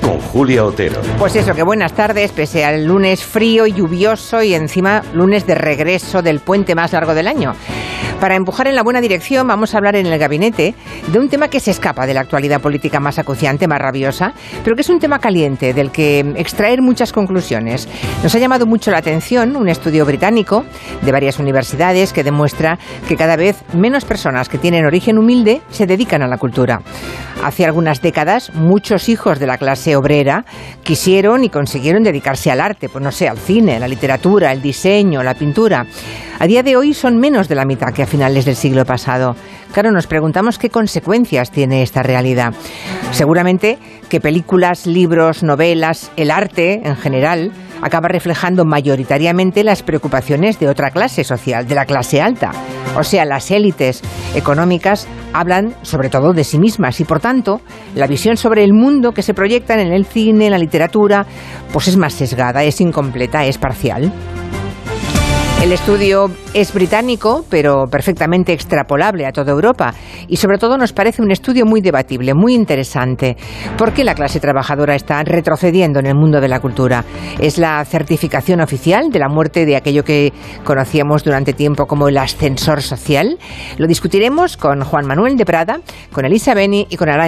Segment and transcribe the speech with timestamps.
[0.00, 1.00] con Julia Otero.
[1.18, 5.54] Pues eso, que buenas tardes, pese al lunes frío y lluvioso y encima lunes de
[5.54, 7.54] regreso del puente más largo del año.
[8.20, 10.74] Para empujar en la buena dirección vamos a hablar en el gabinete
[11.08, 14.32] de un tema que se escapa de la actualidad política más acuciante, más rabiosa,
[14.64, 17.86] pero que es un tema caliente del que extraer muchas conclusiones.
[18.22, 20.64] Nos ha llamado mucho la atención un estudio británico
[21.02, 25.86] de varias universidades que demuestra que cada vez menos personas que tienen origen humilde se
[25.86, 26.80] dedican a la cultura.
[27.44, 30.46] Hace algunas décadas, muchos hijos de la clase obrera
[30.82, 35.22] quisieron y consiguieron dedicarse al arte, pues no sé, al cine, la literatura, el diseño,
[35.22, 35.86] la pintura.
[36.38, 39.34] A día de hoy son menos de la mitad que a finales del siglo pasado.
[39.72, 42.52] Claro, nos preguntamos qué consecuencias tiene esta realidad.
[43.12, 43.78] Seguramente
[44.10, 50.90] que películas, libros, novelas, el arte en general, acaba reflejando mayoritariamente las preocupaciones de otra
[50.90, 52.52] clase social, de la clase alta.
[52.98, 54.02] O sea, las élites
[54.34, 57.62] económicas hablan sobre todo de sí mismas y por tanto
[57.94, 61.26] la visión sobre el mundo que se proyecta en el cine, en la literatura,
[61.72, 64.12] pues es más sesgada, es incompleta, es parcial.
[65.66, 69.92] El estudio es británico, pero perfectamente extrapolable a toda Europa.
[70.28, 73.36] Y sobre todo nos parece un estudio muy debatible, muy interesante.
[73.76, 77.04] ¿Por qué la clase trabajadora está retrocediendo en el mundo de la cultura?
[77.40, 82.16] ¿Es la certificación oficial de la muerte de aquello que conocíamos durante tiempo como el
[82.16, 83.36] ascensor social?
[83.76, 85.80] Lo discutiremos con Juan Manuel de Prada,
[86.12, 87.24] con Elisa Beni y con Arancha